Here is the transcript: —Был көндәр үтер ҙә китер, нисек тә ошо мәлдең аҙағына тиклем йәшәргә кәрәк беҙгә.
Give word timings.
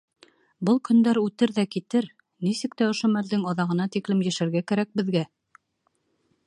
—Был 0.69 0.79
көндәр 0.87 1.19
үтер 1.23 1.53
ҙә 1.57 1.65
китер, 1.75 2.07
нисек 2.47 2.73
тә 2.81 2.89
ошо 2.95 3.11
мәлдең 3.17 3.47
аҙағына 3.53 3.89
тиклем 3.97 4.27
йәшәргә 4.31 4.65
кәрәк 4.73 4.93
беҙгә. 5.03 5.25